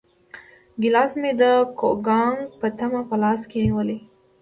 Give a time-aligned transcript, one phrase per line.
[0.81, 1.43] ګیلاس مې د
[1.79, 4.05] کوګناک په تمه په لاس کې نیولی و.